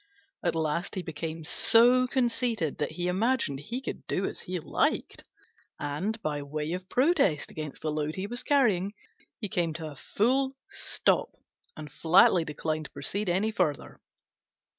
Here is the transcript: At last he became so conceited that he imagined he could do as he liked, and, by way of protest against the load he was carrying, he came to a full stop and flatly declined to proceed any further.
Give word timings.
At 0.43 0.55
last 0.55 0.95
he 0.95 1.03
became 1.03 1.43
so 1.45 2.07
conceited 2.07 2.79
that 2.79 2.93
he 2.93 3.07
imagined 3.07 3.59
he 3.59 3.79
could 3.79 4.07
do 4.07 4.25
as 4.25 4.39
he 4.39 4.59
liked, 4.59 5.23
and, 5.79 6.19
by 6.23 6.41
way 6.41 6.73
of 6.73 6.89
protest 6.89 7.51
against 7.51 7.83
the 7.83 7.91
load 7.91 8.15
he 8.15 8.25
was 8.25 8.41
carrying, 8.41 8.95
he 9.39 9.47
came 9.47 9.73
to 9.73 9.91
a 9.91 9.95
full 9.95 10.53
stop 10.71 11.35
and 11.77 11.91
flatly 11.91 12.43
declined 12.43 12.85
to 12.85 12.91
proceed 12.91 13.29
any 13.29 13.51
further. 13.51 14.01